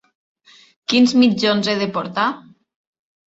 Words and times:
Quins 0.93 1.13
mitjons 1.25 1.69
he 1.73 1.77
de 1.83 1.89
portar? 1.99 2.25